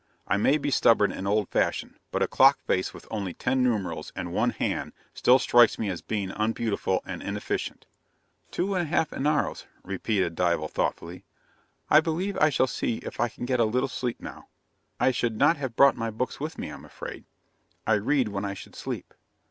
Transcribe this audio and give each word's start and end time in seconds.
I 0.27 0.35
may 0.35 0.57
be 0.57 0.71
stubborn 0.71 1.11
and 1.11 1.27
old 1.27 1.49
fashioned, 1.49 1.99
but 2.09 2.23
a 2.23 2.27
clock 2.27 2.59
face 2.61 2.91
with 2.91 3.05
only 3.11 3.35
ten 3.35 3.61
numerals 3.61 4.11
and 4.15 4.33
one 4.33 4.49
hand 4.49 4.93
still 5.13 5.37
strikes 5.37 5.77
me 5.77 5.91
as 5.91 6.01
being 6.01 6.31
unbeautiful 6.31 7.03
and 7.05 7.21
inefficient. 7.21 7.85
"Two 8.49 8.73
and 8.73 8.81
a 8.81 8.87
half 8.89 9.11
enaros," 9.11 9.65
repeated 9.83 10.33
Dival 10.33 10.67
thoughtfully. 10.69 11.23
"I 11.87 11.99
believe 11.99 12.35
I 12.39 12.49
shall 12.49 12.65
see 12.65 12.95
if 13.03 13.19
I 13.19 13.29
can 13.29 13.45
get 13.45 13.59
a 13.59 13.63
little 13.63 13.87
sleep 13.87 14.19
now; 14.19 14.47
I 14.99 15.11
should 15.11 15.37
not 15.37 15.57
have 15.57 15.75
brought 15.75 15.95
my 15.95 16.09
books 16.09 16.39
with 16.39 16.57
me, 16.57 16.69
I'm 16.69 16.83
afraid. 16.83 17.25
I 17.85 17.93
read 17.93 18.29
when 18.29 18.43
I 18.43 18.55
should 18.55 18.75
sleep. 18.75 19.13